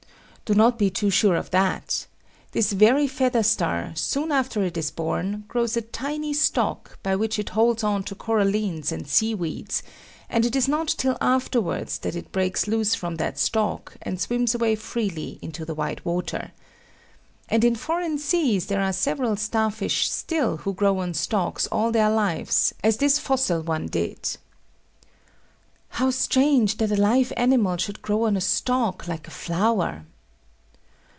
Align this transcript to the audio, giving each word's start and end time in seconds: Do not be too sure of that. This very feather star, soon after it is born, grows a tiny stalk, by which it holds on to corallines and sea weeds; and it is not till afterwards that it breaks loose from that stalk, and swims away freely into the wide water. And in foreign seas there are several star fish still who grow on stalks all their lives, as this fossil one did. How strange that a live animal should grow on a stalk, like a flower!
Do 0.51 0.55
not 0.57 0.77
be 0.77 0.89
too 0.89 1.09
sure 1.09 1.37
of 1.37 1.49
that. 1.51 2.05
This 2.51 2.73
very 2.73 3.07
feather 3.07 3.41
star, 3.41 3.93
soon 3.95 4.33
after 4.33 4.61
it 4.65 4.75
is 4.75 4.91
born, 4.91 5.45
grows 5.47 5.77
a 5.77 5.81
tiny 5.81 6.33
stalk, 6.33 6.99
by 7.01 7.15
which 7.15 7.39
it 7.39 7.51
holds 7.51 7.85
on 7.85 8.03
to 8.03 8.15
corallines 8.15 8.91
and 8.91 9.07
sea 9.07 9.33
weeds; 9.33 9.81
and 10.29 10.45
it 10.45 10.53
is 10.53 10.67
not 10.67 10.89
till 10.89 11.17
afterwards 11.21 11.99
that 11.99 12.17
it 12.17 12.33
breaks 12.33 12.67
loose 12.67 12.95
from 12.95 13.15
that 13.15 13.39
stalk, 13.39 13.95
and 14.01 14.19
swims 14.19 14.53
away 14.53 14.75
freely 14.75 15.39
into 15.41 15.63
the 15.63 15.73
wide 15.73 16.03
water. 16.03 16.51
And 17.47 17.63
in 17.63 17.75
foreign 17.77 18.17
seas 18.17 18.65
there 18.65 18.81
are 18.81 18.91
several 18.91 19.37
star 19.37 19.71
fish 19.71 20.09
still 20.11 20.57
who 20.57 20.73
grow 20.73 20.99
on 20.99 21.13
stalks 21.13 21.65
all 21.67 21.93
their 21.93 22.09
lives, 22.09 22.73
as 22.83 22.97
this 22.97 23.19
fossil 23.19 23.61
one 23.61 23.85
did. 23.85 24.35
How 25.91 26.09
strange 26.11 26.75
that 26.79 26.91
a 26.91 26.97
live 26.97 27.31
animal 27.37 27.77
should 27.77 28.01
grow 28.01 28.23
on 28.23 28.35
a 28.35 28.41
stalk, 28.41 29.07
like 29.07 29.29
a 29.29 29.31
flower! 29.31 30.03